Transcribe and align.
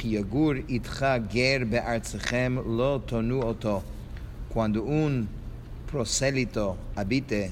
כי 0.00 0.08
יגור 0.08 0.52
איתך 0.68 1.06
גר 1.32 1.56
בארצכם 1.70 2.56
לא 2.66 3.00
תונו 3.06 3.42
אותו. 3.42 3.82
כואנדו 4.48 4.80
און 4.80 5.26
פרוסליטו 5.86 6.76
אביטה 7.00 7.44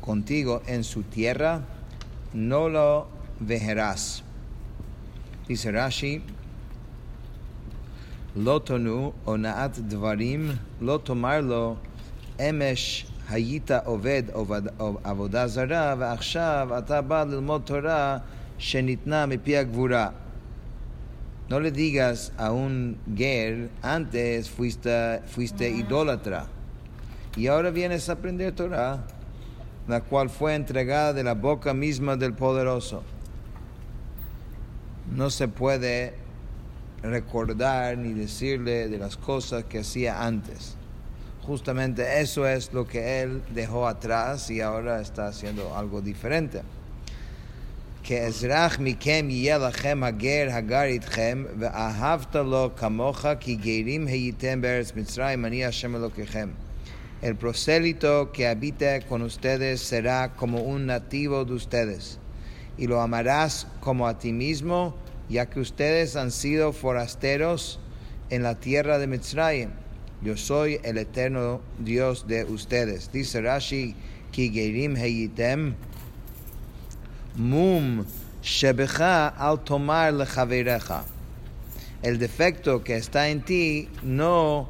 קונטיגו 0.00 0.58
אין 0.66 0.80
su 0.92 1.00
tierra, 1.14 1.58
no 2.34 2.68
lo 2.68 3.06
vejerás. 3.48 4.22
Dice 5.48 5.66
לא 8.36 8.60
תונו 8.64 9.12
הונאת 9.24 9.78
דברים, 9.78 10.50
לא 10.80 10.98
תאמר 11.04 11.40
לו, 11.40 11.76
אמש 12.40 13.06
היית 13.28 13.70
עובד 13.84 14.22
עבודה 15.04 15.46
זרה, 15.46 15.94
ועכשיו 15.98 16.68
אתה 16.78 17.02
בא 17.02 17.24
ללמוד 17.24 17.62
תורה 17.64 18.18
שניתנה 18.58 19.26
מפי 19.26 19.56
הגבורה. 19.56 20.08
No 21.48 21.60
le 21.60 21.70
digas 21.70 22.32
a 22.38 22.50
un 22.50 22.98
ger, 23.16 23.70
antes 23.80 24.50
fuiste, 24.50 25.20
fuiste 25.26 25.70
idólatra 25.70 26.48
y 27.36 27.46
ahora 27.46 27.70
vienes 27.70 28.08
a 28.08 28.14
aprender 28.14 28.52
Torah, 28.52 29.04
la 29.86 30.00
cual 30.00 30.30
fue 30.30 30.54
entregada 30.54 31.12
de 31.12 31.22
la 31.22 31.34
boca 31.34 31.72
misma 31.74 32.16
del 32.16 32.32
poderoso. 32.32 33.04
No 35.14 35.30
se 35.30 35.46
puede 35.46 36.14
recordar 37.02 37.96
ni 37.98 38.12
decirle 38.12 38.88
de 38.88 38.98
las 38.98 39.16
cosas 39.16 39.64
que 39.64 39.80
hacía 39.80 40.24
antes. 40.26 40.76
Justamente 41.42 42.20
eso 42.20 42.44
es 42.48 42.72
lo 42.72 42.88
que 42.88 43.22
él 43.22 43.42
dejó 43.54 43.86
atrás 43.86 44.50
y 44.50 44.60
ahora 44.60 45.00
está 45.00 45.28
haciendo 45.28 45.76
algo 45.76 46.00
diferente. 46.00 46.62
כאזרח 48.05 48.79
מכם 48.79 49.27
יהיה 49.29 49.57
לכם 49.57 50.03
הגר 50.03 50.47
הגר 50.51 50.81
איתכם, 50.81 51.45
ואהבת 51.59 52.35
לו 52.35 52.69
כמוך, 52.75 53.25
כי 53.39 53.55
גרים 53.55 54.07
הייתם 54.07 54.61
בארץ 54.61 54.91
מצרים, 54.95 55.45
אני 55.45 55.65
השם 55.65 55.95
אלוקיכם. 55.95 56.49
El 57.23 57.35
prosélito 57.35 58.31
que 58.33 58.47
habita 58.47 58.99
con 59.01 59.21
ustedes 59.21 59.81
será 59.81 60.33
como 60.33 60.61
un 60.61 60.87
nativo 60.87 61.45
de 61.45 61.53
ustedes, 61.53 62.17
y 62.79 62.87
lo 62.87 62.99
amarás 62.99 63.67
como 63.79 64.07
a 64.07 64.17
ti 64.17 64.33
mismo, 64.33 64.95
ya 65.29 65.45
que 65.45 65.59
ustedes 65.59 66.15
han 66.15 66.31
sido 66.31 66.73
forasteros 66.73 67.79
en 68.31 68.41
la 68.41 68.55
tierra 68.55 68.97
de 68.97 69.05
Mitzrayim. 69.05 69.69
Yo 70.23 70.35
soy 70.35 70.79
el 70.83 70.97
eterno 70.97 71.61
Dios 71.77 72.25
de 72.27 72.43
ustedes. 72.43 73.11
Dice 73.11 73.39
Rashi, 73.41 73.95
Ki 74.31 74.49
gerim 74.49 74.95
heyitem, 74.95 75.75
mum 77.36 78.04
shebecha 78.42 79.28
al 79.28 79.62
tomar 79.64 80.12
lechaverecha. 80.14 81.02
El 82.02 82.18
defecto 82.18 82.82
que 82.84 82.96
está 82.96 83.28
en 83.28 83.42
ti 83.42 83.88
no 84.02 84.68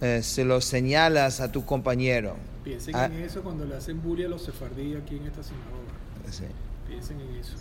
eh, 0.00 0.22
se 0.22 0.44
lo 0.44 0.60
señalas 0.60 1.40
a 1.40 1.50
tu 1.52 1.64
compañero. 1.64 2.36
Piensen 2.64 2.96
Ah. 2.96 3.06
en 3.06 3.20
eso 3.22 3.42
cuando 3.42 3.64
le 3.64 3.76
hacen 3.76 4.00
bullying 4.02 4.26
a 4.26 4.28
los 4.28 4.42
sefardíes 4.44 5.00
aquí 5.02 5.16
en 5.16 5.26
esta 5.26 5.42
sinagoga. 5.42 6.30
Sí. 6.30 6.44
Piensen 6.88 7.20
en 7.20 7.34
eso. 7.36 7.54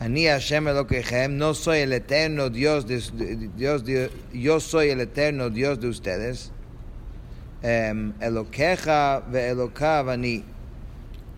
Ani 0.00 0.26
Hashem 0.26 0.64
no 1.36 1.54
soy 1.54 1.78
el 1.80 1.92
eterno 1.92 2.50
Dios 2.50 2.86
de, 2.86 3.48
Dios 3.56 3.84
de- 3.84 4.10
yo 4.32 4.60
soy 4.60 4.90
el 4.90 5.00
eterno 5.00 5.50
Dios 5.50 5.80
de 5.80 5.88
ustedes. 5.88 6.52
Em, 7.62 8.12
Eloqueja 8.20 9.20
ve 9.28 9.48
Elokav 9.48 10.10
ani. 10.10 10.44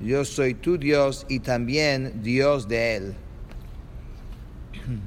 Yo 0.01 0.25
soy 0.25 0.55
tu 0.55 0.79
Dios 0.79 1.27
y 1.29 1.41
también 1.41 2.23
Dios 2.23 2.67
de 2.67 2.97
él. 2.97 3.15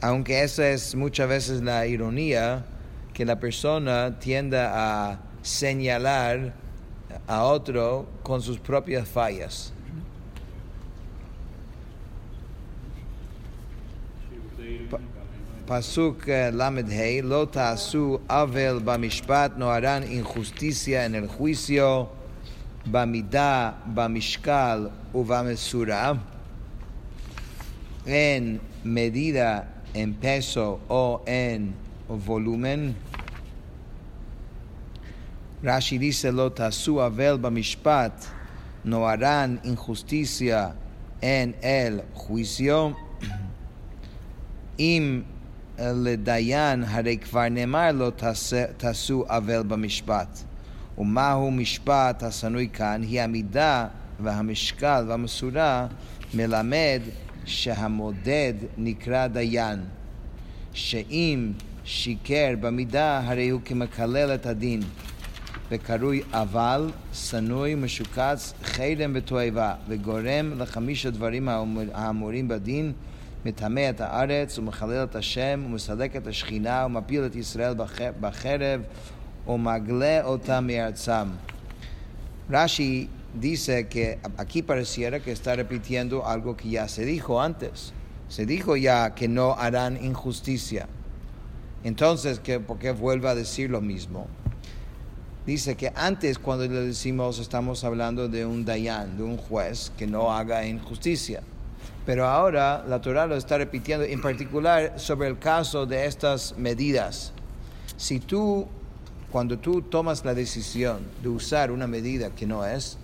Aunque 0.00 0.42
esa 0.42 0.70
es 0.70 0.94
muchas 0.94 1.28
veces 1.28 1.62
la 1.62 1.86
ironía, 1.86 2.64
que 3.12 3.26
la 3.26 3.38
persona 3.38 4.18
tienda 4.18 4.72
a 5.10 5.20
señalar 5.42 6.54
a 7.26 7.44
otro 7.44 8.06
con 8.22 8.40
sus 8.40 8.58
propias 8.58 9.06
fallas. 9.06 9.72
Pasuk 15.66 16.28
eh, 16.28 16.52
Lamed 16.52 16.88
Hei, 16.88 17.22
lo 17.22 17.50
avel 18.28 18.80
bamishpat, 18.80 19.56
no 19.56 19.70
harán 19.70 20.04
injusticia 20.10 21.04
en 21.04 21.16
el 21.16 21.26
juicio, 21.26 22.15
Bamidá, 22.86 23.74
Bamishkal 23.84 24.92
o 25.12 25.24
Bamesura, 25.24 26.20
en 28.06 28.60
medida, 28.84 29.66
en 29.92 30.14
peso 30.14 30.80
o 30.88 31.22
en 31.26 31.74
volumen. 32.08 32.94
Rashi 35.62 35.98
dice, 35.98 36.30
lo 36.30 36.50
tasu 36.50 37.00
avel 37.00 37.38
bamishpat, 37.38 38.12
no 38.84 39.08
harán 39.08 39.58
injusticia 39.64 40.76
en 41.20 41.56
el 41.62 42.04
juicio. 42.14 42.94
Im 44.78 45.24
eh, 45.78 45.92
ledayan 45.92 46.84
hare 46.84 47.16
kvar 47.16 47.50
nemar 47.50 47.94
lo 47.94 48.12
tasu 48.12 49.24
avel 49.28 49.64
bamishpat. 49.64 50.44
ומהו 50.98 51.50
משפט 51.50 52.22
השנוי 52.22 52.68
כאן? 52.72 53.02
היא 53.02 53.20
המידה 53.20 53.86
והמשקל 54.20 55.04
והמסורה 55.08 55.86
מלמד 56.34 57.00
שהמודד 57.44 58.54
נקרא 58.78 59.26
דיין. 59.26 59.78
שאם 60.72 61.52
שיקר 61.84 62.54
במידה 62.60 63.20
הרי 63.24 63.48
הוא 63.48 63.60
כמקלל 63.64 64.34
את 64.34 64.46
הדין. 64.46 64.80
וקרוי 65.70 66.22
אבל, 66.32 66.90
שנוי, 67.12 67.74
משוקץ, 67.74 68.54
חרם 68.64 69.12
ותועבה, 69.14 69.74
וגורם 69.88 70.52
לחמיש 70.58 71.06
הדברים 71.06 71.48
האמור- 71.48 71.82
האמורים 71.94 72.48
בדין, 72.48 72.92
מטמא 73.44 73.90
את 73.90 74.00
הארץ, 74.00 74.58
ומחלל 74.58 75.04
את 75.04 75.16
השם, 75.16 75.62
ומסלק 75.66 76.16
את 76.16 76.26
השכינה, 76.26 76.86
ומפיל 76.86 77.26
את 77.26 77.36
ישראל 77.36 77.74
בח- 77.74 78.00
בחרב, 78.20 78.80
o 79.46 79.56
magle 79.58 80.22
otam 80.22 80.68
Rashi 82.48 83.08
dice 83.34 83.88
que 83.88 84.18
aquí 84.36 84.62
pareciera 84.62 85.20
que 85.20 85.32
está 85.32 85.56
repitiendo 85.56 86.26
algo 86.26 86.56
que 86.56 86.70
ya 86.70 86.88
se 86.88 87.04
dijo 87.04 87.40
antes. 87.40 87.92
Se 88.28 88.46
dijo 88.46 88.76
ya 88.76 89.14
que 89.14 89.28
no 89.28 89.54
harán 89.54 90.02
injusticia. 90.02 90.88
Entonces, 91.84 92.40
¿qué, 92.40 92.58
¿por 92.58 92.78
qué 92.78 92.90
vuelve 92.90 93.28
a 93.28 93.34
decir 93.34 93.70
lo 93.70 93.80
mismo? 93.80 94.26
Dice 95.46 95.76
que 95.76 95.92
antes 95.94 96.40
cuando 96.40 96.66
le 96.66 96.80
decimos 96.80 97.38
estamos 97.38 97.84
hablando 97.84 98.28
de 98.28 98.44
un 98.44 98.64
dayan, 98.64 99.16
de 99.16 99.22
un 99.22 99.36
juez 99.36 99.92
que 99.96 100.06
no 100.06 100.32
haga 100.32 100.66
injusticia. 100.66 101.42
Pero 102.04 102.26
ahora 102.26 102.84
la 102.88 103.00
Torah 103.00 103.26
lo 103.26 103.36
está 103.36 103.58
repitiendo 103.58 104.04
en 104.04 104.20
particular 104.20 104.94
sobre 104.96 105.28
el 105.28 105.38
caso 105.38 105.86
de 105.86 106.06
estas 106.06 106.56
medidas. 106.56 107.32
Si 107.96 108.18
tú 108.18 108.66
cuando 109.36 109.58
tú 109.58 109.82
tomas 109.82 110.24
la 110.24 110.32
decisión 110.32 111.00
de 111.22 111.28
usar 111.28 111.70
una 111.70 111.86
medida 111.86 112.30
que 112.30 112.46
no 112.46 112.64
es, 112.64 112.96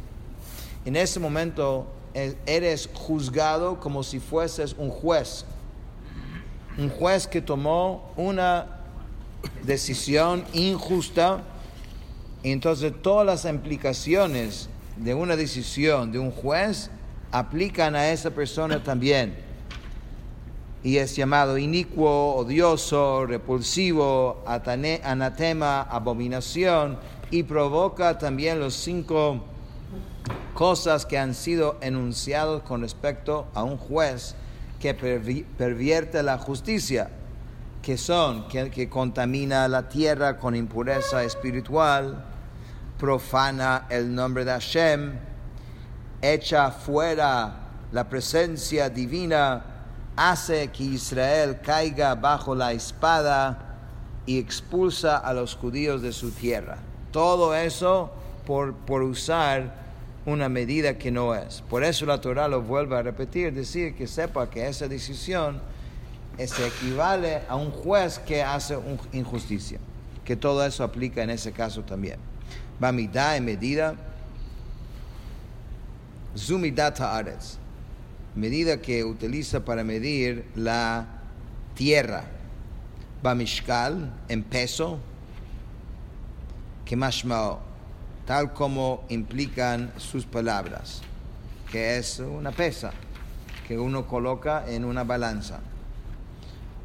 en 0.86 0.96
ese 0.96 1.20
momento 1.20 1.86
eh, 2.14 2.34
eres 2.46 2.88
juzgado 2.94 3.78
como 3.78 4.02
si 4.02 4.18
fueses 4.18 4.74
un 4.78 4.88
juez. 4.88 5.44
Un 6.78 6.88
juez 6.88 7.26
que 7.26 7.42
tomó 7.42 8.14
una 8.16 8.78
decisión 9.62 10.42
injusta 10.54 11.42
y 12.42 12.52
entonces 12.52 12.94
todas 13.02 13.26
las 13.26 13.44
implicaciones 13.44 14.70
de 14.96 15.12
una 15.12 15.36
decisión 15.36 16.12
de 16.12 16.18
un 16.18 16.30
juez 16.30 16.88
aplican 17.30 17.94
a 17.94 18.10
esa 18.10 18.30
persona 18.30 18.82
también. 18.82 19.36
Y 20.84 20.96
es 20.98 21.14
llamado 21.14 21.58
inicuo, 21.58 22.34
odioso, 22.34 23.24
repulsivo, 23.24 24.42
anatema, 24.46 25.82
abominación, 25.82 26.98
y 27.30 27.44
provoca 27.44 28.18
también 28.18 28.58
los 28.58 28.74
cinco 28.74 29.44
cosas 30.54 31.06
que 31.06 31.18
han 31.18 31.34
sido 31.34 31.78
enunciados 31.80 32.62
con 32.62 32.82
respecto 32.82 33.46
a 33.54 33.62
un 33.62 33.78
juez 33.78 34.34
que 34.80 34.98
pervi- 34.98 35.44
pervierte 35.56 36.22
la 36.22 36.38
justicia, 36.38 37.10
que 37.80 37.96
son 37.96 38.48
que, 38.48 38.70
que 38.70 38.88
contamina 38.88 39.66
la 39.68 39.88
tierra 39.88 40.38
con 40.38 40.54
impureza 40.54 41.24
espiritual, 41.24 42.24
profana 42.98 43.86
el 43.88 44.14
nombre 44.14 44.44
de 44.44 44.50
Hashem, 44.50 45.12
echa 46.20 46.70
fuera 46.70 47.56
la 47.92 48.08
presencia 48.08 48.90
divina, 48.90 49.64
hace 50.16 50.68
que 50.68 50.84
Israel 50.84 51.60
caiga 51.62 52.14
bajo 52.14 52.54
la 52.54 52.72
espada 52.72 53.58
y 54.26 54.38
expulsa 54.38 55.16
a 55.16 55.32
los 55.32 55.54
judíos 55.56 56.02
de 56.02 56.12
su 56.12 56.30
tierra. 56.30 56.78
Todo 57.10 57.54
eso 57.54 58.12
por, 58.46 58.74
por 58.74 59.02
usar 59.02 59.74
una 60.24 60.48
medida 60.48 60.98
que 60.98 61.10
no 61.10 61.34
es. 61.34 61.62
Por 61.68 61.82
eso 61.82 62.06
la 62.06 62.20
Torah 62.20 62.46
lo 62.48 62.62
vuelve 62.62 62.96
a 62.96 63.02
repetir, 63.02 63.52
decir 63.52 63.94
que 63.96 64.06
sepa 64.06 64.48
que 64.48 64.68
esa 64.68 64.86
decisión 64.86 65.60
se 66.38 66.66
equivale 66.66 67.42
a 67.48 67.56
un 67.56 67.70
juez 67.70 68.18
que 68.20 68.42
hace 68.42 68.76
un- 68.76 69.00
injusticia. 69.12 69.78
Que 70.24 70.36
todo 70.36 70.64
eso 70.64 70.84
aplica 70.84 71.22
en 71.22 71.30
ese 71.30 71.50
caso 71.52 71.82
también. 71.82 72.18
Bamidá 72.78 73.36
en 73.36 73.44
medida. 73.44 73.94
Zumidat 76.36 77.00
haaretz. 77.00 77.58
Medida 78.34 78.80
que 78.80 79.04
utiliza 79.04 79.64
para 79.64 79.84
medir 79.84 80.46
la 80.54 81.06
tierra. 81.74 82.24
Bamishkal 83.22 84.12
en 84.28 84.42
peso. 84.42 84.98
Que. 86.84 87.60
Tal 88.26 88.52
como 88.52 89.04
implican 89.08 89.92
sus 89.98 90.24
palabras. 90.24 91.02
Que 91.70 91.98
es 91.98 92.20
una 92.20 92.52
pesa 92.52 92.92
que 93.68 93.78
uno 93.78 94.06
coloca 94.06 94.64
en 94.66 94.84
una 94.84 95.04
balanza. 95.04 95.60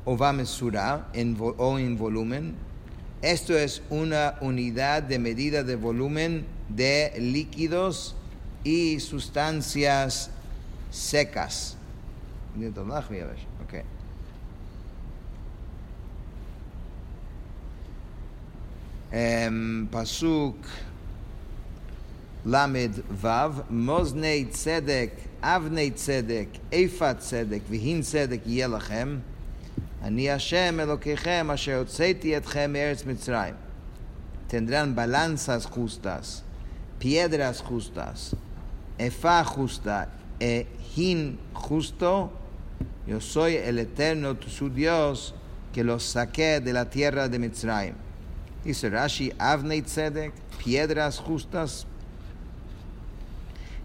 O 0.05 0.17
va 0.17 0.33
mesura 0.33 1.07
o 1.57 1.79
en 1.79 1.97
volumen. 1.97 2.55
Esto 3.21 3.57
es 3.57 3.81
una 3.89 4.35
unidad 4.41 5.03
de 5.03 5.19
medida 5.19 5.63
de 5.63 5.75
volumen 5.75 6.45
de 6.69 7.13
líquidos 7.19 8.15
y 8.63 8.99
sustancias 8.99 10.29
secas. 10.91 11.75
Okay. 13.63 13.83
Em, 19.11 19.87
pasuk 19.91 20.67
למד 22.45 22.91
ו', 23.11 23.27
מאזני 23.69 24.45
צדק, 24.49 25.09
אבני 25.41 25.91
צדק, 25.91 26.47
איפה 26.71 27.13
צדק 27.13 27.59
והין 27.69 28.01
צדק 28.01 28.39
יהיה 28.45 28.67
לכם, 28.67 29.17
אני 30.01 30.31
השם 30.31 30.79
אלוקיכם 30.79 31.47
אשר 31.53 31.77
הוצאתי 31.77 32.37
אתכם 32.37 32.73
מארץ 32.73 33.05
מצרים. 33.05 33.53
Tendrán 34.47 34.95
balanzas 34.95 35.67
justas, 35.67 36.41
piedras 36.99 37.61
justas, 37.61 38.33
efa 38.97 39.43
justa, 39.43 40.07
e 40.39 40.67
hin 40.95 41.37
justo. 41.53 42.31
Yo 43.05 43.19
soy 43.21 43.55
el 43.55 43.79
eterno 43.79 44.37
su 44.47 44.69
Dios 44.69 45.33
que 45.73 45.83
los 45.83 46.03
saqué 46.03 46.59
de 46.59 46.73
la 46.73 46.89
tierra 46.89 47.29
de 47.29 47.39
Mitzrayim. 47.39 47.95
Dice 48.63 48.89
Rashi, 48.89 49.31
Avnei 49.37 49.81
Tzedek, 49.81 50.33
piedras 50.63 51.19
justas, 51.19 51.85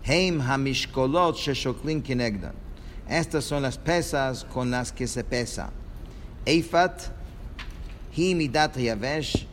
Heim 0.05 0.41
hamishkolot 0.41 1.37
sheshoklim 1.37 2.03
kinegdan. 2.03 2.55
Estas 3.09 3.45
son 3.45 3.63
las 3.63 3.77
pesas 3.77 4.45
con 4.45 4.71
las 4.71 4.91
que 4.91 5.07
se 5.07 5.23
pesa. 5.23 5.71
Eifat, 6.45 7.11
hi 8.13 8.35
midat 8.35 8.77
yavesh. 8.77 9.47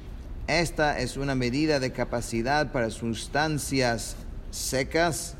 Esta 0.47 0.97
es 0.97 1.17
una 1.17 1.35
medida 1.35 1.79
de 1.79 1.91
capacidad 1.91 2.71
para 2.71 2.89
sustancias 2.89 4.15
secas. 4.49 5.35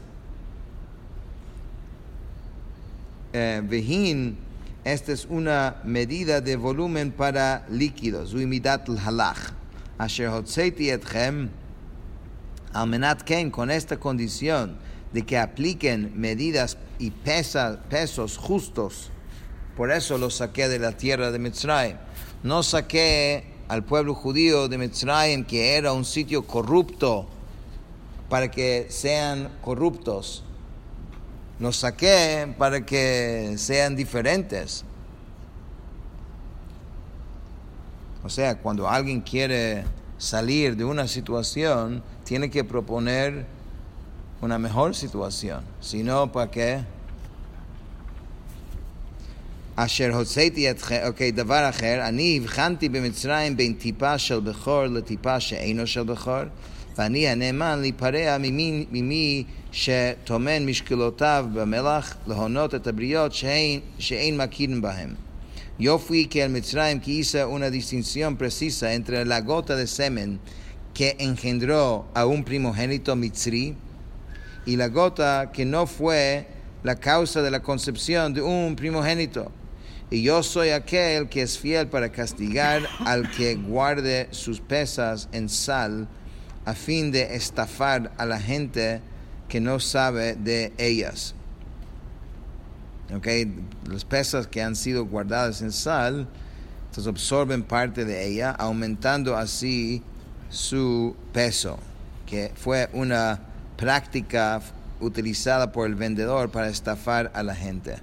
Eh, 3.34 3.62
Vehin, 3.64 4.38
esta 4.84 5.12
es 5.12 5.26
una 5.30 5.78
medida 5.84 6.42
de 6.42 6.56
volumen 6.56 7.12
para 7.12 7.66
líquidos. 7.70 8.34
Uimidat 8.34 8.90
halach. 8.90 9.54
Asher 9.98 10.30
hotzeiti 10.30 10.90
etchem. 10.90 11.50
Almenat 12.74 13.24
Ken, 13.24 13.50
con 13.52 13.72
esta 13.72 13.98
condición 13.98 14.78
de 15.12 15.26
que 15.26 15.38
apliquen 15.38 16.14
medidas 16.16 16.78
y 17.00 17.10
pesa- 17.12 17.80
pesos 17.90 18.38
justos, 18.38 19.10
por 19.76 19.92
eso 19.92 20.18
los 20.20 20.36
saqué 20.36 20.70
de 20.70 20.78
la 20.78 20.92
tierra 20.92 21.32
de 21.32 21.40
Mitzrayim. 21.40 21.98
No 22.44 22.62
saqué 22.62 23.46
al 23.68 23.84
pueblo 23.84 24.14
judío 24.14 24.68
de 24.68 24.78
Mitzrayim, 24.78 25.46
que 25.46 25.76
era 25.78 25.94
un 25.94 26.06
sitio 26.06 26.46
corrupto, 26.46 27.28
para 28.30 28.52
que 28.52 28.86
sean 28.90 29.50
corruptos. 29.62 30.44
Los 31.61 31.77
saqué 31.77 32.53
para 32.59 32.85
que 32.85 33.55
sean 33.59 33.95
diferentes. 33.97 34.85
O 38.25 38.29
sea, 38.29 38.57
cuando 38.57 38.89
alguien 38.89 39.21
quiere 39.21 39.85
salir 40.19 40.77
de 40.77 40.85
una 40.85 41.07
situación, 41.07 42.03
tiene 42.25 42.51
que 42.51 42.65
proponer 42.65 43.47
una 44.41 44.59
mejor 44.59 44.95
situación. 44.95 45.63
Si 45.81 46.03
no, 46.03 46.33
¿para 46.33 46.51
qué? 46.51 46.85
אשר 49.77 50.11
הוצאתי 50.15 50.71
אתכם, 50.71 50.99
אוקיי, 51.07 51.33
דבר 51.33 51.69
אחר, 51.69 52.01
אני 52.09 52.41
הבחנתי 52.43 52.89
במצרים 52.89 53.57
בין 53.57 53.73
טיפה 53.73 54.19
של 54.19 54.41
בכור 54.41 54.87
לטיפה 54.87 55.41
שאינו 55.41 55.87
של 55.87 56.03
בכור, 56.03 56.43
ואני 56.99 57.29
הנאמן 57.29 57.79
להיפרע 57.81 58.37
ממי, 58.39 58.87
ממי 58.93 59.45
שטומן 59.73 60.67
משקלותיו 60.67 61.47
במלח, 61.53 62.17
להונות 62.27 62.75
את 62.75 62.87
הבריות 62.87 63.33
שאין, 63.33 63.81
שאין 63.99 64.37
מכירים 64.37 64.83
בהם. 64.83 65.15
Yo 65.77 65.99
fui 65.99 66.27
que 66.27 66.41
el 66.41 66.51
Mitzrayim 66.51 67.01
que 67.01 67.11
hizo 67.11 67.49
una 67.49 67.69
distinción 67.69 68.37
precisa 68.37 68.95
entre 68.95 69.25
la 69.25 69.41
gota 69.41 69.75
de 69.75 69.89
semen 69.89 70.39
que 70.95 71.17
engendró 71.19 72.07
a 72.15 72.27
un 72.27 72.45
primogénito 72.45 73.17
mitzri 73.17 73.75
y 74.67 74.77
la 74.77 74.87
gota 74.87 75.51
que 75.53 75.65
no 75.65 75.89
fue 75.89 76.47
la 76.85 76.95
causa 76.95 77.43
de 77.43 77.51
la 77.51 77.61
concepción 77.61 78.33
de 78.35 78.43
un 78.43 78.77
primogénito. 78.77 79.51
Y 80.11 80.23
yo 80.23 80.45
soy 80.45 80.69
aquel 80.69 81.29
que 81.29 81.43
es 81.43 81.59
fiel 81.59 81.89
para 81.89 82.13
castigar 82.13 82.83
al 83.05 83.29
que 83.33 83.57
guarde 83.57 84.29
sus 84.31 84.61
pesas 84.61 85.29
en 85.33 85.49
sal 85.49 86.07
a 86.70 86.76
fin 86.76 87.12
de 87.12 87.36
estafar 87.36 88.12
a 88.18 88.26
la 88.28 88.40
gente 88.40 89.02
que 89.48 89.60
no 89.60 89.80
sabe 89.80 90.36
de 90.36 90.72
ellas. 90.78 91.34
Okay, 93.16 93.52
las 93.90 94.06
pesas 94.06 94.46
que 94.46 94.62
han 94.62 94.76
sido 94.76 95.06
guardadas 95.06 95.64
en 95.64 95.72
sal, 95.72 96.28
entonces 96.90 97.08
absorben 97.08 97.64
parte 97.64 98.06
de 98.06 98.28
ella, 98.28 98.52
aumentando 98.52 99.36
así 99.36 100.04
su 100.52 101.16
peso, 101.34 101.80
que 102.28 102.52
fue 102.56 102.88
una 102.94 103.40
práctica 103.76 104.62
utilizada 105.00 105.72
por 105.72 105.88
el 105.88 105.96
vendedor 105.96 106.52
para 106.52 106.70
estafar 106.70 107.32
a 107.34 107.42
la 107.42 107.56
gente. 107.56 107.96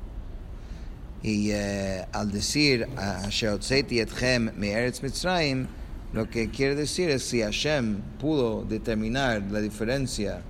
Y 1.22 1.50
eh, 1.52 2.04
al 2.12 2.32
decir 2.32 2.88
"Asher 2.96 3.50
hotzeti 3.50 4.00
etchem 4.00 4.50
me'eretz 4.56 5.02
Mitzrayim, 5.02 5.68
lo 6.12 6.28
que 6.30 6.50
quiere 6.50 6.74
decir 6.74 7.10
es 7.10 7.24
si 7.24 7.42
Hashem 7.42 8.00
pudo 8.18 8.64
determinar 8.64 9.42
la 9.50 9.60
diferencia, 9.60 10.42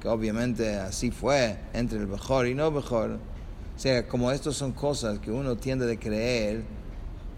que 0.00 0.08
obviamente 0.08 0.76
así 0.76 1.10
fue, 1.10 1.58
entre 1.72 1.98
el 1.98 2.06
Bejor 2.06 2.46
y 2.46 2.54
no 2.54 2.70
Bejor, 2.70 3.18
o 3.76 3.78
sea, 3.78 4.06
como 4.06 4.30
estas 4.30 4.56
son 4.56 4.72
cosas 4.72 5.18
que 5.18 5.30
uno 5.30 5.56
tiende 5.56 5.90
a 5.90 5.98
creer 5.98 6.62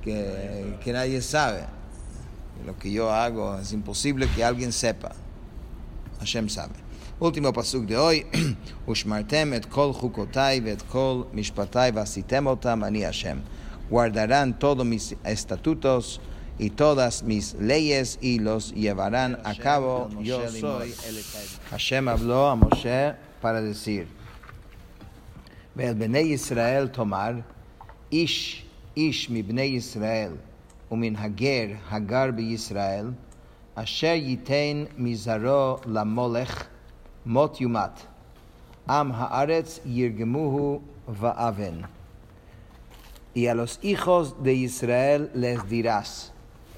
que, 0.03 0.77
que 0.83 0.93
nadie 0.93 1.23
sabe. 1.23 1.65
Lo 2.67 2.77
que 2.79 2.91
yo 2.91 3.13
hago 3.13 3.59
es 3.59 3.73
imposible 3.73 4.29
que 4.35 4.45
alguien 4.45 4.73
sepa. 4.73 5.13
Hashem 6.19 6.49
sabe. 6.49 6.75
Último 7.21 7.53
pasuk 7.53 7.87
de 7.87 7.97
hoy. 7.97 8.27
Ushmartem 8.87 9.53
et 9.55 9.69
kol 9.71 9.95
chukotai 9.95 10.59
et 10.67 10.83
kol 10.91 11.29
mishpatai 11.33 11.93
vasitem 11.93 12.49
ani 12.49 13.03
Hashem. 13.03 13.41
Guardarán 13.89 14.59
todos 14.59 14.85
mis 14.85 15.15
estatutos 15.23 16.21
y 16.59 16.71
todas 16.71 17.23
mis 17.23 17.55
leyes 17.55 18.19
y 18.21 18.39
los 18.39 18.73
llevarán 18.73 19.39
a 19.45 19.55
cabo. 19.55 20.09
Yo 20.21 20.49
soy 20.49 20.95
el 21.07 21.23
Hashem 21.71 22.09
habló 22.09 22.49
a 22.49 22.57
Moshe 22.57 23.15
para 23.41 23.61
decir, 23.61 24.07
Ve'el 25.75 25.95
bnei 25.95 26.33
Israel 26.33 26.91
tomar, 26.91 27.45
ish, 28.11 28.65
ish 28.95 29.31
mi 29.31 29.43
bnei 29.43 29.77
Israel, 29.77 30.39
umin 30.91 31.17
hager, 31.17 31.79
hagar 31.91 32.33
bi 32.33 32.53
Israel, 32.53 33.15
asher 33.75 34.17
yitein 34.17 34.89
mizaro 34.99 35.81
lamolech, 35.87 36.69
mot 37.25 37.59
yumat, 37.59 38.07
am 38.87 39.13
haaretz 39.13 39.81
yirgemuhu 39.87 40.83
va'aven. 41.09 41.89
y 43.35 43.47
a 43.47 43.55
los 43.55 43.79
hijos 43.83 44.43
de 44.43 44.55
Israel 44.55 45.31
les 45.35 45.69
dirás, 45.69 46.33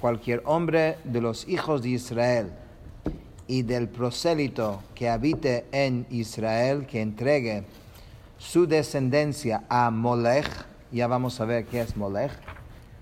cualquier 0.05 0.43
hombre 0.45 0.99
de 1.05 1.23
los 1.23 1.49
hijos 1.49 1.81
de 1.81 1.89
Israel 1.89 2.53
y 3.47 3.63
del 3.63 3.89
prosélito 3.89 4.83
que 4.95 5.09
habite 5.09 5.65
en 5.73 6.07
Israel, 6.11 6.85
que 6.85 7.01
entregue 7.01 7.65
su 8.37 8.67
descendencia 8.67 9.65
a 9.67 9.91
Molech, 9.91 10.47
ya 10.93 11.07
vamos 11.07 11.41
a 11.41 11.47
ver 11.47 11.65
qué 11.65 11.81
es 11.81 11.97
Molech, 11.97 12.33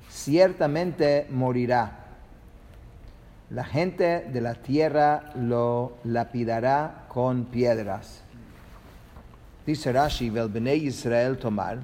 ciertamente 0.09 1.27
morirá. 1.29 2.05
La 3.51 3.65
gente 3.65 4.21
de 4.33 4.41
la 4.41 4.55
tierra 4.55 5.33
lo 5.35 5.95
lapidará 6.05 7.07
con 7.09 7.47
piedras. 7.47 8.21
Dice 9.67 9.93
Rashi, 9.93 10.31
vel 10.31 10.57
Israel 10.69 11.37
tomar, 11.37 11.81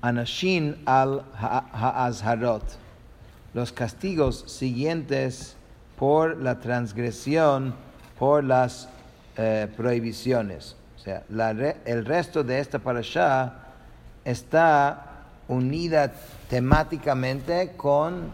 Anashin 0.00 0.80
al 0.86 1.22
ha- 1.34 1.66
Haazharot, 2.06 2.88
los 3.54 3.72
castigos 3.72 4.44
siguientes 4.46 5.56
por 5.98 6.36
la 6.36 6.60
transgresión, 6.60 7.74
por 8.18 8.44
las 8.44 8.88
eh, 9.36 9.68
prohibiciones. 9.76 10.76
O 10.96 10.98
sea, 10.98 11.24
la 11.28 11.50
el 11.50 12.04
resto 12.04 12.44
de 12.44 12.58
esta 12.58 12.78
parasha 12.78 13.54
está 14.24 15.10
unida 15.48 16.12
temáticamente 16.48 17.72
con 17.76 18.30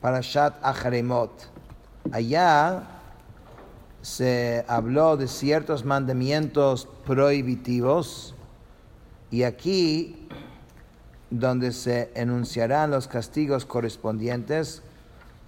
Parashat 0.00 0.54
Acharemot. 0.62 1.30
Allá 2.12 2.82
se 4.02 4.64
habló 4.68 5.16
de 5.16 5.26
ciertos 5.26 5.84
mandamientos 5.84 6.88
prohibitivos 7.04 8.34
y 9.30 9.42
aquí 9.42 10.25
donde 11.30 11.72
se 11.72 12.10
enunciarán 12.14 12.90
los 12.90 13.08
castigos 13.08 13.66
correspondientes 13.66 14.82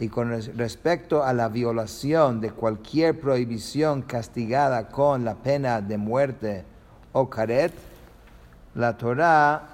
y 0.01 0.09
con 0.09 0.31
res- 0.31 0.57
respecto 0.57 1.23
a 1.25 1.33
la 1.33 1.49
violación 1.49 2.41
de 2.41 2.51
cualquier 2.51 3.19
prohibición 3.19 4.03
castigada 4.03 4.89
con 4.89 5.25
la 5.25 5.35
pena 5.35 5.81
de 5.81 5.99
muerte 5.99 6.65
o 7.13 7.29
caret, 7.31 7.73
la 8.75 8.97
Torah 8.97 9.69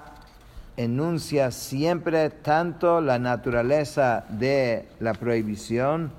enuncia 0.77 1.51
siempre 1.51 2.29
tanto 2.29 3.01
la 3.01 3.17
naturaleza 3.19 4.25
de 4.29 4.87
la 4.99 5.13
prohibición 5.13 6.11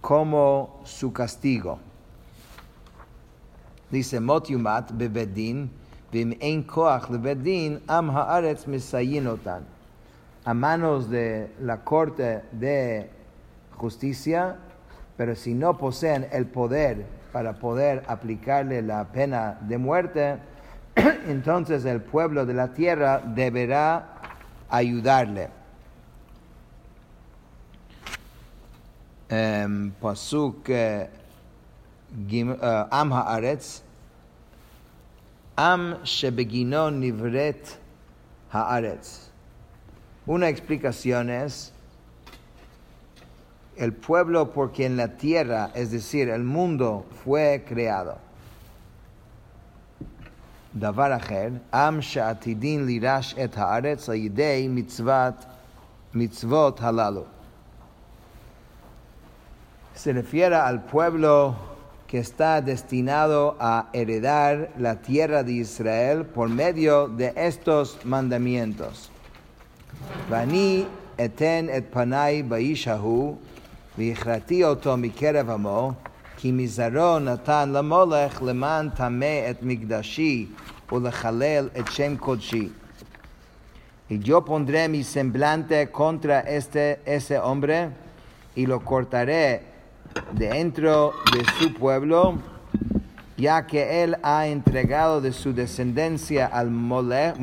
como 0.00 0.80
su 0.84 1.12
castigo. 1.12 1.78
Dice 3.90 4.18
Motiumat 4.18 4.92
bebedin, 4.92 5.70
lebedin, 6.24 7.80
am 7.86 8.10
haaretz. 8.10 8.66
A 10.44 10.54
manos 10.54 11.10
de 11.10 11.50
la 11.60 11.78
corte 11.78 12.42
de 12.52 13.10
justicia, 13.76 14.56
pero 15.16 15.34
si 15.34 15.54
no 15.54 15.76
poseen 15.76 16.28
el 16.30 16.46
poder 16.46 17.04
para 17.32 17.54
poder 17.54 18.04
aplicarle 18.06 18.80
la 18.82 19.04
pena 19.04 19.58
de 19.60 19.78
muerte, 19.78 20.38
entonces 21.26 21.84
el 21.84 22.00
pueblo 22.00 22.46
de 22.46 22.54
la 22.54 22.68
tierra 22.68 23.18
deberá 23.18 24.14
ayudarle. 24.68 25.48
Em, 29.28 29.90
Pasuk 29.90 30.68
eh, 30.68 31.10
eh, 32.30 32.86
Am 32.90 33.12
Haaretz 33.12 33.82
Am 35.57 35.97
Shebegino 36.03 36.91
Nivret 36.91 37.77
Haaretz. 38.51 39.29
Una 40.25 40.49
explicación 40.49 41.29
es 41.29 41.73
el 43.77 43.93
pueblo 43.93 44.51
por 44.51 44.71
quien 44.71 44.97
la 44.97 45.17
tierra, 45.17 45.71
es 45.73 45.91
decir, 45.91 46.29
el 46.29 46.43
mundo, 46.43 47.05
fue 47.23 47.63
creado. 47.67 48.17
דבר 50.75 51.15
אחר, 51.15 51.47
עם 51.73 52.01
שעתידין 52.01 52.85
לירש 52.85 53.35
את 53.43 53.57
הארץ 53.57 54.09
על 54.09 54.15
ידי 54.15 54.67
מצוות, 54.69 55.45
מצוות 56.13 56.81
הללו. 56.81 57.23
Se 59.93 60.13
refiere 60.13 60.55
al 60.55 60.79
pueblo 60.79 61.53
que 62.15 62.19
está 62.19 62.61
destinado 62.61 63.55
a 63.59 63.89
heredar 63.93 64.71
la 64.77 65.01
tierra 65.01 65.43
de 65.43 65.53
Israel 65.53 66.25
por 66.25 66.49
medio 66.49 67.07
de 67.07 67.31
estos 67.35 67.97
mandamientos. 68.03 69.09
ואני 70.29 70.83
אתן 71.25 71.65
את 71.77 71.83
פניי 71.91 72.43
באיש 72.43 72.87
ההוא, 72.87 73.37
והכרעתי 73.97 74.63
אותו 74.63 74.97
מקרב 74.97 75.49
עמו, 75.49 75.93
כי 76.37 76.51
מזרעו 76.51 77.19
נתן 77.19 77.69
למולך 77.69 78.41
למען 78.41 78.89
טמא 78.89 79.49
את 79.49 79.57
מקדשי 79.61 80.47
ולחלל 80.91 81.69
את 81.79 81.87
שם 81.91 82.17
קודשי. 82.17 82.69
Y 84.09 84.19
yo 84.19 84.43
pondré 84.43 84.89
mi 84.89 85.05
semblante 85.05 85.89
contra 85.89 86.41
este, 86.41 86.99
ese 87.05 87.39
hombre 87.39 87.91
y 88.57 88.65
lo 88.65 88.81
cortaré 88.81 89.61
dentro 90.32 91.14
de 91.32 91.44
su 91.58 91.74
pueblo, 91.74 92.38
ya 93.36 93.66
que 93.66 94.02
él 94.02 94.16
ha 94.22 94.46
entregado 94.46 95.20
de 95.20 95.32
su 95.32 95.52
descendencia 95.52 96.46
al 96.46 96.70
Molech, 96.70 97.36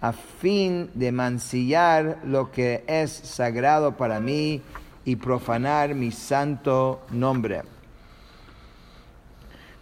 a 0.00 0.12
fin 0.12 0.90
de 0.94 1.12
mancillar 1.12 2.18
lo 2.24 2.50
que 2.50 2.84
es 2.86 3.10
sagrado 3.12 3.96
para 3.96 4.18
mí 4.18 4.60
y 5.04 5.16
profanar 5.16 5.94
mi 5.94 6.10
santo 6.10 7.02
nombre. 7.10 7.62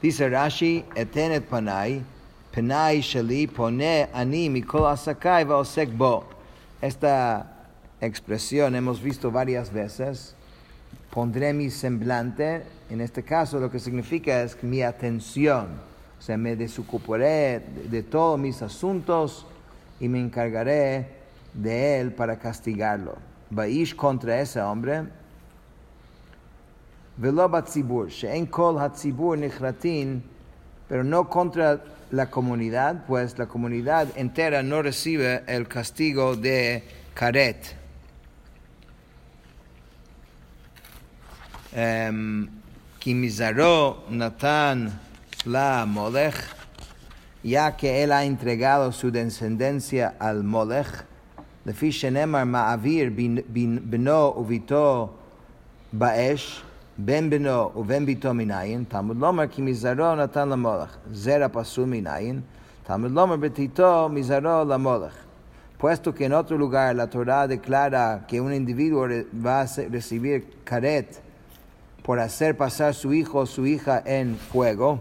Dice 0.02 0.28
Rashi, 0.30 0.84
eten 0.94 1.32
et 1.32 1.44
panai, 1.44 2.02
panai 2.52 3.02
sheli 3.02 3.46
pone 3.46 4.08
ani 4.14 4.48
mikol 4.48 4.96
bo. 5.96 6.24
Esta 6.80 7.46
expresión 8.00 8.74
hemos 8.74 9.02
visto 9.02 9.30
varias 9.30 9.70
veces 9.70 10.34
Pondré 11.09 11.53
mi 11.53 11.69
semblante, 11.69 12.63
en 12.89 13.01
este 13.01 13.23
caso 13.23 13.59
lo 13.59 13.71
que 13.71 13.79
significa 13.79 14.41
es 14.41 14.61
mi 14.63 14.81
atención. 14.81 15.67
O 16.19 16.21
sea, 16.21 16.37
me 16.37 16.55
desocuparé 16.55 17.59
de, 17.59 17.87
de 17.89 18.03
todos 18.03 18.39
mis 18.39 18.61
asuntos 18.61 19.45
y 19.99 20.07
me 20.09 20.19
encargaré 20.19 21.07
de 21.53 21.99
él 21.99 22.13
para 22.13 22.37
castigarlo. 22.37 23.15
Baish 23.49 23.95
contra 23.95 24.41
ese 24.41 24.61
hombre, 24.61 25.05
ולא 27.19 27.47
בציבור, 27.47 28.09
שאין 28.09 28.45
כל 28.49 28.75
הציבור 28.79 29.35
נחרטין, 29.35 30.19
pero 30.87 31.03
no 31.03 31.29
contra 31.29 31.81
la 32.11 32.29
comunidad, 32.29 33.05
pues 33.07 33.39
la 33.39 33.47
comunidad 33.47 34.07
entera 34.15 34.61
no 34.61 34.81
recibe 34.81 35.43
el 35.47 35.67
castigo 35.67 36.35
de 36.35 36.83
caret. 37.15 37.78
כי 42.99 43.13
מזרעו 43.13 43.93
נתן 44.09 44.87
למולך, 45.45 46.53
ya 47.43 47.77
que 47.77 48.03
él 48.03 48.11
ha 48.11 48.23
entregado 48.25 48.91
su 48.91 49.11
descendencia 49.11 50.13
al 50.19 50.43
Molech, 50.43 51.03
לפי 51.65 51.91
שנאמר 51.91 52.43
מעביר 52.43 53.09
בן- 53.15 53.35
בן- 53.53 53.77
בנו 53.89 54.33
וביתו 54.37 55.09
באש, 55.93 56.61
בן 56.97 57.29
בנו 57.29 57.71
ובן 57.75 58.05
ביתו 58.05 58.33
מניין, 58.33 58.83
תלמוד 58.87 59.17
לומר 59.17 59.47
כי 59.47 59.61
מזרעו 59.61 60.15
נתן 60.15 60.49
למולך, 60.49 60.95
זרע 61.11 61.47
פסול 61.51 61.85
מניין, 61.85 62.41
תלמוד 62.83 63.11
לומר 63.11 63.35
בתיתו 63.35 64.09
מזרעו 64.11 64.65
למולך. 64.65 65.13
Puesto 65.77 66.15
que 66.15 66.23
en 66.25 66.31
otro 66.33 66.57
lugar 66.57 66.95
la 66.95 67.07
Torah 67.07 67.45
declara 67.47 68.25
que 68.27 68.39
un 68.39 68.51
individuo 68.53 69.05
re- 69.05 69.25
va 69.45 69.61
a 69.61 69.67
se- 69.67 69.87
recibir 69.89 70.37
caret 70.63 71.19
por 72.10 72.18
hacer 72.18 72.56
pasar 72.56 72.92
su 72.92 73.14
hijo 73.14 73.38
o 73.38 73.46
su 73.46 73.68
hija 73.68 74.02
en 74.04 74.34
fuego, 74.34 74.98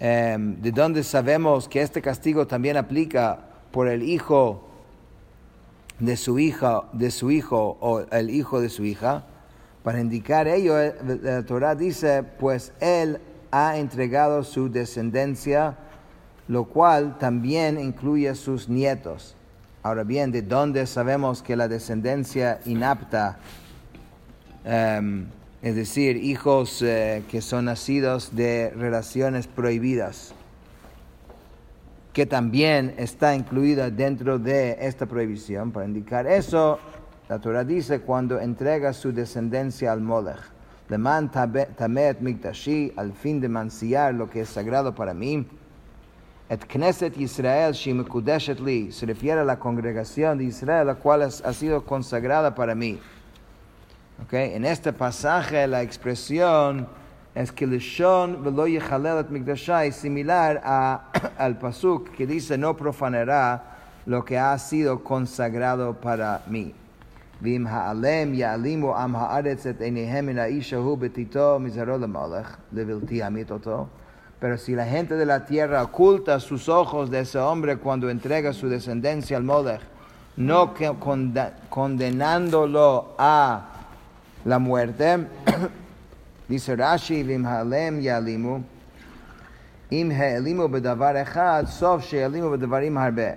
em, 0.00 0.60
de 0.60 0.72
donde 0.72 1.04
sabemos 1.04 1.68
que 1.68 1.80
este 1.80 2.02
castigo 2.02 2.48
también 2.48 2.76
aplica 2.76 3.38
por 3.70 3.86
el 3.86 4.02
hijo 4.02 4.68
de 6.00 6.16
su 6.16 6.40
hija, 6.40 6.86
de 6.92 7.12
su 7.12 7.30
hijo 7.30 7.78
o 7.80 8.00
el 8.10 8.30
hijo 8.30 8.60
de 8.60 8.68
su 8.68 8.84
hija. 8.84 9.24
Para 9.84 10.00
indicar 10.00 10.48
ello, 10.48 10.76
eh, 10.80 10.96
la 11.22 11.44
Torah 11.44 11.76
dice, 11.76 12.24
pues 12.24 12.72
él 12.80 13.20
ha 13.52 13.76
entregado 13.76 14.42
su 14.42 14.72
descendencia, 14.72 15.76
lo 16.48 16.64
cual 16.64 17.16
también 17.18 17.78
incluye 17.78 18.34
sus 18.34 18.68
nietos. 18.68 19.36
Ahora 19.84 20.02
bien, 20.02 20.32
¿de 20.32 20.42
dónde 20.42 20.84
sabemos 20.84 21.44
que 21.44 21.54
la 21.54 21.68
descendencia 21.68 22.58
inapta, 22.64 23.38
em, 24.66 25.26
es 25.62 25.74
decir, 25.74 26.16
hijos 26.16 26.82
eh, 26.82 27.22
que 27.30 27.40
son 27.40 27.64
nacidos 27.64 28.36
de 28.36 28.70
relaciones 28.76 29.46
prohibidas, 29.46 30.34
que 32.12 32.26
también 32.26 32.94
está 32.98 33.34
incluida 33.34 33.90
dentro 33.90 34.38
de 34.38 34.76
esta 34.80 35.06
prohibición. 35.06 35.70
Para 35.70 35.86
indicar 35.86 36.26
eso, 36.26 36.78
la 37.28 37.38
Torah 37.38 37.64
dice 37.64 38.00
cuando 38.00 38.40
entrega 38.40 38.92
su 38.92 39.12
descendencia 39.12 39.92
al 39.92 40.00
Molech, 40.00 40.40
Leman 40.88 41.30
tamet 41.30 42.20
mikdashi, 42.20 42.92
al 42.96 43.12
fin 43.12 43.40
de 43.40 43.48
mancillar 43.48 44.14
lo 44.14 44.28
que 44.28 44.42
es 44.42 44.48
sagrado 44.48 44.94
para 44.94 45.14
mí. 45.14 45.46
Et 46.48 46.64
Knesset 46.64 47.16
Israel 47.18 47.74
shi 47.74 47.92
mekudeshet 47.92 48.60
li, 48.60 48.92
se 48.92 49.04
refiere 49.04 49.40
a 49.40 49.44
la 49.44 49.58
congregación 49.58 50.38
de 50.38 50.44
Israel, 50.44 50.86
la 50.86 50.94
cual 50.94 51.22
ha 51.22 51.52
sido 51.52 51.84
consagrada 51.84 52.54
para 52.54 52.76
mí. 52.76 53.00
Ok, 54.22 54.32
En 54.32 54.64
este 54.64 54.92
pasaje 54.92 55.66
la 55.66 55.82
expresión 55.82 56.88
es 57.34 57.52
que 57.52 57.66
Lishon 57.66 58.42
velo 58.42 58.66
yechalel 58.66 59.18
et 59.18 59.28
mikdashai 59.28 59.92
similar 59.92 60.62
a, 60.64 61.12
al 61.38 61.58
pasuk 61.58 62.10
que 62.16 62.26
dice 62.26 62.56
no 62.56 62.74
profanará 62.74 63.76
lo 64.06 64.24
que 64.24 64.38
ha 64.38 64.56
sido 64.58 65.04
consagrado 65.04 66.00
para 66.00 66.42
mí. 66.48 66.72
Vim 67.40 67.66
ha'alem 67.66 68.32
ya'alimu 68.32 68.94
am 68.96 69.14
ha'aretz 69.16 69.66
et 69.66 69.82
enehem 69.82 70.24
min 70.24 70.38
ha'isha 70.38 70.80
hu 70.80 70.96
betito 70.96 71.58
mizaro 71.58 71.98
lemalech 71.98 72.46
levilti 72.72 73.20
amitoto. 73.20 73.90
Pero 74.40 74.56
si 74.56 74.74
la 74.74 74.86
gente 74.86 75.14
de 75.16 75.26
la 75.26 75.44
tierra 75.44 75.82
oculta 75.82 76.40
sus 76.40 76.70
ojos 76.70 77.10
de 77.10 77.20
ese 77.20 77.38
hombre 77.38 77.76
cuando 77.76 78.08
entrega 78.08 78.54
su 78.54 78.68
descendencia 78.70 79.36
al 79.36 79.44
Molech, 79.44 79.80
no 80.36 80.72
condenándolo 81.68 83.14
a 83.18 83.75
la 84.45 84.59
muerte, 84.59 85.15
dice 86.49 86.75
Rashi, 86.75 87.23
vim 87.23 87.45
ha'alem 87.45 87.99
ya'alimu, 88.01 88.59
אם 89.91 90.11
העלימו 90.15 90.67
בדבר 90.69 91.21
אחד, 91.21 91.63
סוף 91.67 92.03
שהעלימו 92.03 92.49
בדברים 92.51 92.97
הרבה. 92.97 93.31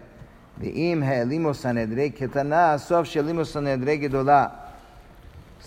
ואם 0.59 1.03
העלימו 1.03 1.55
סנהדרי 1.55 2.11
קטנה, 2.11 2.79
סוף 2.79 3.05
שהעלימו 3.07 3.45
סנהדרי 3.45 3.97
גדולה. 3.97 4.47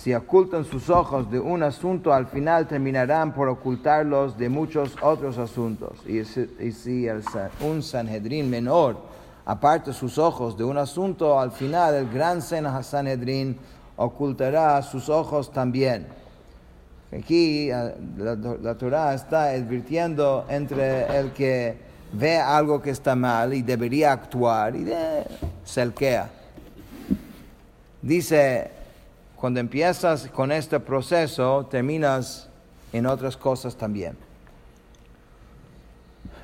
Si 0.03 0.13
ocultan 0.13 0.63
sus 0.63 0.89
ojos 0.91 1.29
de 1.31 1.39
un 1.39 1.63
asunto, 1.63 2.13
al 2.13 2.27
final 2.27 2.67
terminarán 2.67 3.33
por 3.33 3.49
ocultarlos 3.49 4.37
de 4.37 4.47
muchos 4.47 4.95
otros 5.01 5.39
asuntos. 5.39 5.93
Y 6.05 6.23
si, 6.23 6.47
y 6.59 6.71
si 6.71 7.07
el 7.07 7.23
sa- 7.23 7.49
un 7.61 7.81
Sanhedrin 7.81 8.47
menor 8.49 8.95
aparta 9.45 9.91
sus 9.91 10.19
ojos 10.19 10.55
de 10.55 10.63
un 10.63 10.77
asunto, 10.77 11.39
al 11.39 11.51
final 11.51 11.95
el 11.95 12.09
gran 12.09 12.41
Sen- 12.41 12.81
Sanhedrin 12.83 13.57
ocultará 13.96 14.80
sus 14.82 15.08
ojos 15.08 15.52
también. 15.52 16.06
Aquí 17.16 17.70
eh, 17.70 17.94
la, 18.16 18.34
la 18.34 18.74
Torah 18.76 19.14
está 19.14 19.50
advirtiendo 19.50 20.46
entre 20.48 21.18
el 21.18 21.32
que 21.32 21.76
ve 22.12 22.38
algo 22.38 22.80
que 22.80 22.90
está 22.90 23.14
mal 23.14 23.54
y 23.54 23.62
debería 23.62 24.12
actuar 24.12 24.76
y 24.76 24.84
de, 24.84 25.24
se 25.64 25.82
elquea. 25.82 26.30
Dice, 28.00 28.70
cuando 29.36 29.60
empiezas 29.60 30.28
con 30.28 30.52
este 30.52 30.80
proceso, 30.80 31.66
terminas 31.70 32.48
en 32.92 33.06
otras 33.06 33.36
cosas 33.36 33.76
también. 33.76 34.16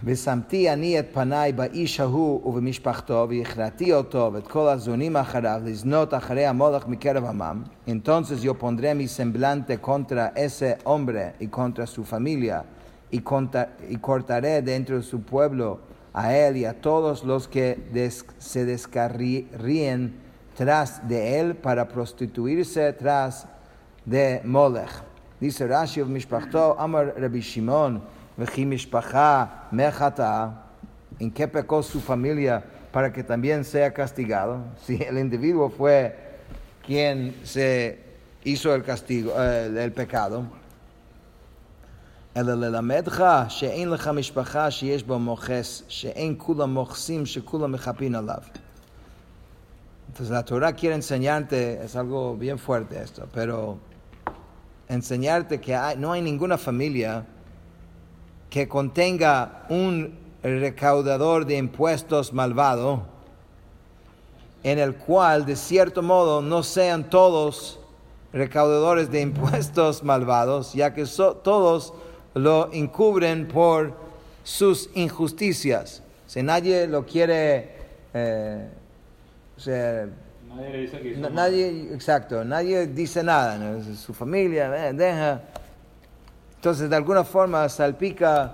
ושמתי 0.04 0.74
אני 0.74 1.00
את 1.00 1.06
פניי 1.14 1.52
באיש 1.52 2.00
ההוא 2.00 2.42
ובמשפחתו, 2.48 3.28
והכרעתי 3.30 3.94
אותו 3.94 4.30
ואת 4.34 4.48
כל 4.48 4.68
הזונים 4.68 5.18
אחריו 5.18 5.62
לזנות 5.66 6.14
אחרי 6.14 6.46
המולך 6.46 6.88
מקרב 6.88 7.26
עמם. 7.26 7.64
Entonces 7.88 8.44
yo 8.44 8.54
pondré 8.54 8.94
mi 8.96 9.08
semblante 9.08 9.78
contra 9.80 10.34
ese 10.36 10.78
hombre 10.84 11.34
y 11.40 11.48
contra 11.48 11.86
su 11.88 12.04
familia, 12.04 12.64
y, 13.12 13.20
conta- 13.20 13.70
y 13.90 13.96
cortaré 13.98 14.62
dentro 14.62 14.98
de 14.98 15.04
su 15.04 15.22
pueblo 15.22 15.80
a 16.14 16.34
él 16.36 16.58
y 16.58 16.66
a 16.66 16.74
todos 16.74 17.24
los 17.24 17.48
que 17.48 17.68
des- 17.94 18.26
se 18.40 18.66
descarríen 18.66 20.02
tras 20.58 21.08
de 21.08 21.40
él 21.40 21.56
para 21.56 21.88
prostituirse 21.88 22.94
tras 22.94 23.48
de 24.06 24.42
Molech. 24.44 24.92
Dice 25.40 25.66
Rashi 25.68 26.04
Mishpachto, 26.04 26.76
Amar 26.80 27.16
Rabbi 27.18 27.40
Shimon, 27.42 27.94
Veji 27.94 28.02
Mishpacha 28.02 28.02
Mechata, 28.02 28.17
¿en 31.20 31.32
qué 31.32 31.48
pecó 31.48 31.84
su 31.84 32.02
familia 32.02 32.64
para 32.92 33.12
que 33.14 33.24
también 33.24 33.64
sea 33.64 33.94
castigado? 33.94 34.64
Si 34.86 35.02
el 35.02 35.18
individuo 35.18 35.70
fue 35.70 36.16
quien 36.86 37.36
se 37.44 38.00
hizo 38.44 38.74
el 38.76 38.84
castigo, 38.84 39.34
eh, 39.38 39.84
el 39.84 39.92
pecado. 39.92 40.44
אלא 42.38 42.54
ללמדך 42.54 43.24
שאין 43.50 43.90
לך 43.90 44.08
משפחה 44.08 44.72
שיש 44.72 45.04
בה 45.04 45.18
מוכס, 45.18 45.84
שאין 45.88 46.36
כולם 46.38 46.74
מוכסים 46.74 47.26
שכולם 47.26 47.72
מחפין 47.72 48.16
עליו. 48.16 48.42
Entonces 50.10 50.30
la 50.30 50.44
Torah 50.44 50.74
quiere 50.74 50.96
enseñarte, 50.96 51.84
es 51.84 51.96
algo 51.96 52.36
bien 52.38 52.60
fuerte 52.60 53.02
esto, 53.02 53.28
pero 53.34 53.78
enseñarte 54.88 55.60
que 55.60 55.76
hay- 55.76 55.98
no 55.98 56.12
hay 56.12 56.22
ninguna 56.22 56.58
familia 56.58 57.26
que 58.51 58.69
contenga 58.69 59.67
un 59.69 60.19
recaudador 60.43 61.45
de 61.47 61.57
impuestos 61.57 62.33
malvado, 62.33 63.03
en 64.63 64.79
el 64.79 64.95
cual 64.97 65.45
de 65.47 65.57
cierto 65.57 66.03
modo 66.03 66.43
no 66.43 66.63
sean 66.63 67.09
todos 67.11 67.79
recaudadores 68.33 69.11
de 69.11 69.21
impuestos 69.21 70.03
malvados, 70.03 70.73
ya 70.75 70.93
que 70.95 71.07
so- 71.07 71.35
todos 71.37 71.93
lo 72.35 72.73
encubren 72.73 73.49
por 73.49 73.93
sus 74.45 74.91
injusticias. 74.95 76.03
Si 76.27 76.43
nadie 76.43 76.87
lo 76.87 77.05
quiere, 77.07 77.71
eh, 78.15 78.69
o 79.57 79.61
sea, 79.61 80.07
Nadie 80.49 80.71
le 80.71 80.79
dice 80.81 81.01
que 81.01 81.17
nadie, 81.17 81.95
exacto, 81.95 82.43
nadie 82.45 82.87
dice 82.87 83.23
nada, 83.23 83.59
¿no? 83.59 83.95
Su 83.95 84.15
familia, 84.15 84.89
eh, 84.89 84.93
deja. 84.95 85.43
Entonces, 86.58 86.90
de 86.90 86.96
alguna 86.96 87.24
forma, 87.24 87.68
salpica 87.70 88.52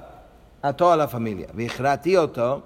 a 0.62 0.73
toda 0.73 0.95
la 0.97 1.08
familia. 1.08 1.47
והכרעתי 1.56 2.17
אותו, 2.17 2.62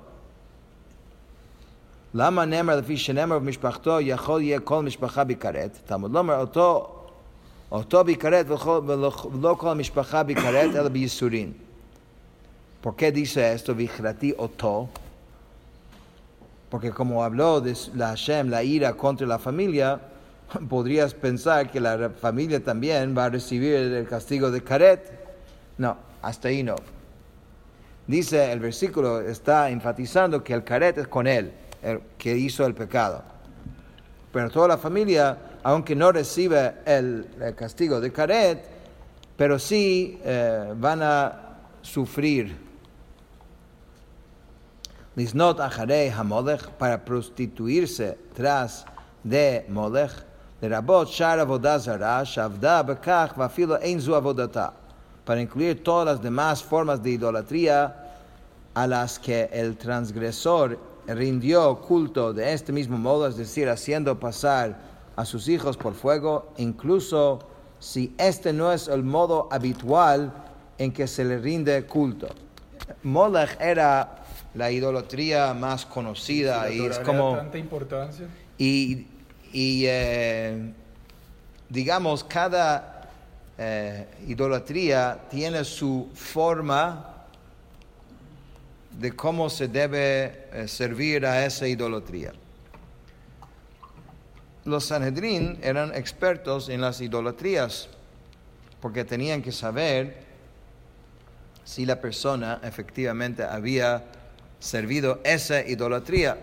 למה 2.14 2.46
נאמר 2.46 2.76
לפי 2.76 2.98
שנאמר 2.98 3.40
במשפחתו 3.40 4.02
יכול 4.02 4.42
יהיה 4.42 4.60
כל 4.60 4.84
משפחה 4.84 5.24
בכרת? 5.24 5.80
תלמוד 5.86 6.12
לומר 6.14 6.40
אותו, 6.40 6.88
אותו 7.72 8.04
בכרת 8.04 8.46
ולכל- 8.50 8.82
ולא 8.86 9.12
ולא 9.34 9.56
כל 9.60 9.70
המשפחה 9.70 10.24
בכרת 10.24 10.76
אלא 10.76 10.90
בייסורין. 10.90 11.52
¿Por 12.84 12.96
qué 12.96 13.12
dice 13.12 13.54
esto? 13.56 13.74
והכרעתי 13.78 14.32
אותו. 14.34 14.88
Porque 16.70 16.92
como 16.92 17.24
habló 17.24 17.62
de 17.62 17.74
la 17.96 18.08
Hashem, 18.10 18.50
la 18.50 18.64
ira 18.64 18.94
contra 18.94 19.28
la 19.28 19.38
familia, 19.38 20.00
podrías 20.70 21.14
pensar 21.14 21.70
que 21.72 21.80
la 21.80 22.10
familia 22.10 22.64
también 22.64 23.16
va 23.18 23.26
a 23.26 23.30
recibir 23.30 23.76
el 23.76 24.08
castigo 24.08 24.50
de 24.50 24.62
Karet. 24.64 25.17
No, 25.78 25.98
hasta 26.22 26.48
ahí 26.48 26.64
no. 26.64 26.76
Dice 28.08 28.52
el 28.52 28.60
versículo, 28.60 29.22
está 29.22 29.70
enfatizando 29.70 30.44
que 30.44 30.54
el 30.54 30.64
Karet 30.64 30.98
es 30.98 31.08
con 31.08 31.26
él, 31.28 31.54
el 31.82 32.02
que 32.18 32.36
hizo 32.36 32.66
el 32.66 32.74
pecado. 32.74 33.24
Pero 34.32 34.50
toda 34.50 34.68
la 34.68 34.78
familia, 34.78 35.38
aunque 35.64 35.96
no 35.96 36.12
recibe 36.12 36.76
el, 36.86 37.28
el 37.40 37.56
castigo 37.56 38.02
de 38.02 38.12
Karet, 38.12 38.66
pero 39.38 39.58
sí 39.58 40.20
eh, 40.24 40.74
van 40.76 41.02
a 41.02 41.40
sufrir 41.82 42.64
Lisnot 45.16 45.60
acharei 45.60 46.10
hamolech 46.10 46.70
para 46.80 46.98
prostituirse 46.98 48.18
tras 48.34 48.86
de 49.24 49.66
molech, 49.70 50.12
לרבות 50.64 51.08
שאר 51.08 51.40
עבודה 51.40 51.78
זרה 51.78 52.26
שעבדה 52.26 52.84
בכך 52.84 53.34
ואפילו 53.38 53.76
אין 53.76 54.00
זו 54.00 54.16
עבודתה, 54.16 54.68
para 55.29 55.43
incluir 55.43 55.85
todas 55.85 56.07
las 56.07 56.23
demás 56.23 56.63
formas 56.63 57.03
de 57.03 57.11
idolatría 57.11 57.95
a 58.73 58.87
las 58.87 59.19
que 59.19 59.51
el 59.53 59.77
transgresor 59.77 60.79
rindió 61.07 61.83
culto 61.83 62.33
de 62.33 62.55
este 62.55 62.73
mismo 62.73 62.97
modo, 62.97 63.27
es 63.27 63.37
decir, 63.37 63.69
haciendo 63.69 64.19
pasar 64.19 64.79
a 65.17 65.27
sus 65.27 65.47
hijos 65.49 65.77
por 65.77 65.93
fuego, 65.93 66.55
incluso 66.57 67.41
si 67.79 68.15
este 68.17 68.55
no 68.55 68.73
es 68.73 68.89
el 68.89 69.03
modo 69.03 69.49
habitual 69.51 70.33
en 70.79 70.93
que 70.93 71.07
se 71.07 71.27
le 71.27 71.37
rinde 71.37 71.85
culto. 71.85 72.29
Molech 73.03 73.61
era 73.61 74.25
la 74.55 74.71
idolatría 74.71 75.53
más 75.53 75.85
conocida 75.85 76.71
y 76.71 76.87
es 76.87 76.99
como 77.01 77.37
tanta 77.37 77.59
importancia. 77.59 78.29
y, 78.57 79.07
y, 79.53 79.85
eh, 79.85 80.73
digamos 81.69 82.25
cada 82.25 82.98
eh, 83.61 84.07
idolatría 84.29 85.19
tiene 85.29 85.65
su 85.65 86.09
forma 86.15 87.27
de 88.93 89.17
cómo 89.17 89.51
se 89.51 89.67
debe 89.67 90.47
eh, 90.53 90.69
servir 90.69 91.27
a 91.27 91.45
esa 91.45 91.67
idolatría. 91.67 92.33
Los 94.65 94.85
Sanhedrin 94.87 95.59
eran 95.61 95.93
expertos 95.95 96.69
en 96.69 96.81
las 96.81 97.01
idolatrías 97.01 97.89
porque 98.81 99.05
tenían 99.05 99.43
que 99.43 99.51
saber 99.51 100.23
si 101.65 101.85
la 101.85 102.01
persona 102.01 102.61
efectivamente 102.63 103.43
había 103.43 104.05
servido 104.61 105.21
esa 105.25 105.67
idolatría. 105.67 106.39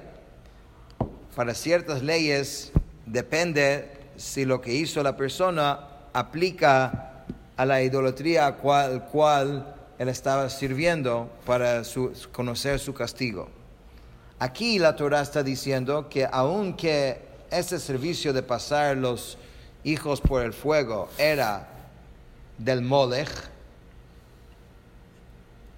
Para 1.35 1.53
ciertas 1.53 2.03
leyes 2.03 2.71
depende 3.05 3.91
si 4.17 4.45
lo 4.45 4.59
que 4.61 4.73
hizo 4.73 5.01
la 5.03 5.15
persona 5.15 5.95
aplica 6.13 7.04
a 7.57 7.65
la 7.65 7.81
idolatría 7.81 8.47
a 8.47 8.55
cual, 8.55 9.05
cual 9.11 9.75
él 9.97 10.09
estaba 10.09 10.49
sirviendo 10.49 11.29
para 11.45 11.83
conocer 12.31 12.79
su 12.79 12.93
castigo. 12.93 13.49
Aquí 14.39 14.79
la 14.79 14.95
Torah 14.95 15.21
está 15.21 15.43
diciendo 15.43 16.09
que 16.09 16.27
aunque 16.29 17.19
ese 17.49 17.79
servicio 17.79 18.33
de 18.33 18.43
pasar 18.43 18.97
los 18.97 19.37
hijos 19.83 20.19
por 20.19 20.41
el 20.41 20.51
fuego 20.51 21.07
era 21.17 21.69
del 22.57 22.81
Molech, 22.81 23.29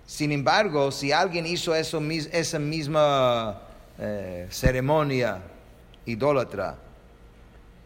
Sin 0.07 0.31
embargo, 0.31 0.89
si 0.89 1.11
alguien 1.11 1.45
hizo 1.45 1.75
esa 1.75 2.59
misma 2.59 3.61
eh, 3.99 4.47
ceremonia 4.49 5.41
idólatra, 6.05 6.77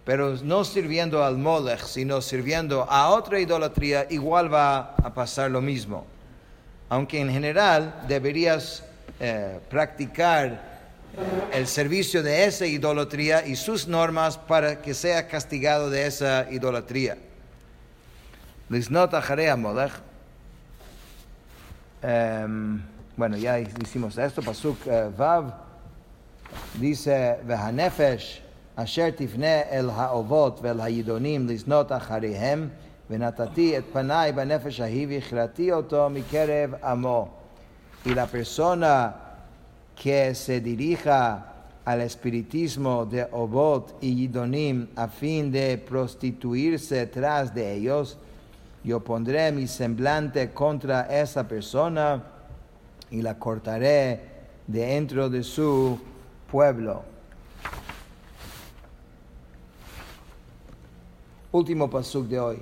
pero 0.04 0.36
no 0.44 0.64
sirviendo 0.64 1.24
al 1.24 1.38
Molech, 1.38 1.84
sino 1.86 2.22
sirviendo 2.22 2.88
a 2.90 3.10
otra 3.10 3.40
idolatría, 3.40 4.08
igual 4.10 4.52
va 4.52 4.96
a 4.96 5.14
pasar 5.14 5.52
lo 5.52 5.62
mismo. 5.62 6.06
Aunque 6.90 7.22
en 7.22 7.30
general 7.30 8.02
deberías 8.08 8.84
eh, 9.20 9.60
practicar 9.70 10.72
el 11.54 11.68
servicio 11.68 12.24
de 12.24 12.46
esa 12.46 12.66
idolatría 12.66 13.46
y 13.46 13.56
sus 13.56 13.88
normas 13.88 14.38
para 14.38 14.82
que 14.82 14.94
sea 14.94 15.28
castigado 15.28 15.90
de 15.90 16.08
esa 16.08 16.48
idolatría. 16.50 17.18
Um, 22.04 22.82
bueno, 23.16 23.38
ya 23.38 23.60
hicimos 23.60 24.18
esto. 24.18 24.42
Pasuk 24.42 24.88
eh, 24.88 25.10
Vav 25.16 25.54
dice: 26.80 27.38
Vehanefesh. 27.44 28.42
אשר 28.77 29.11
תפנה 29.11 29.61
אל 29.71 29.91
האובות 29.91 30.59
ואל 30.63 30.81
הידונים 30.81 31.49
לזנות 31.49 31.93
אחריהם, 31.93 32.69
ונתתי 33.11 33.79
את 33.79 33.85
פניי 33.93 34.33
בנפש 34.33 34.81
ההיא 34.81 35.07
והכרעתי 35.11 35.73
אותו 35.73 36.09
מקרב 36.11 36.75
עמו. 36.85 37.29
Y 38.05 38.15
la 38.15 38.27
persona 38.27 39.17
que 39.97 40.33
se 40.35 40.61
dirija 40.61 41.55
al 41.85 42.01
espiritismo 42.03 43.05
de 43.05 43.27
Obot 43.33 43.99
y 44.01 44.15
Yidonim 44.15 44.89
a 44.95 45.09
fin 45.09 45.51
de 45.51 45.79
prostituirse 45.79 47.07
tras 47.07 47.53
de 47.53 47.75
ellos, 47.75 48.17
yo 48.85 49.01
pondré 49.01 49.51
mi 49.51 49.67
semblante 49.67 50.51
contra 50.53 51.03
esa 51.03 51.49
persona 51.49 52.23
y 53.11 53.23
la 53.23 53.39
cortaré 53.39 54.21
dentro 54.67 55.29
de 55.29 55.43
su 55.43 55.99
pueblo. 56.51 57.10
Último 61.54 61.90
pasuk 61.90 62.28
de 62.28 62.40
hoy. 62.40 62.62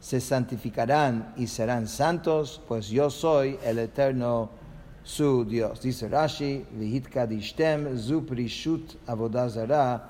Se 0.00 0.20
santificarán 0.20 1.34
y 1.36 1.46
serán 1.46 1.86
santos, 1.86 2.62
pues 2.66 2.88
yo 2.88 3.10
soy 3.10 3.58
el 3.62 3.78
eterno 3.78 4.48
su 5.04 5.44
Dios. 5.44 5.82
Dice 5.82 6.08
Rashi, 6.08 6.64
Vihit 6.72 7.08
kadishtem 7.08 7.98
zu 7.98 8.24
prishut 8.24 8.96
avodazara. 9.06 10.08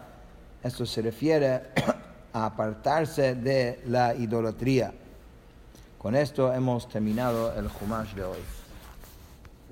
Esto 0.63 0.87
se 0.87 1.03
refiere 1.03 1.73
a 2.33 2.47
apartarse 2.47 3.35
de 3.35 3.81
la 3.87 4.15
idolatría. 4.15 4.93
Con 5.99 6.15
esto 6.15 6.53
hemos 6.53 6.89
terminado 6.89 7.53
el 7.55 7.69
Humash 7.81 8.15
de 8.15 8.25
hoy. 8.25 8.60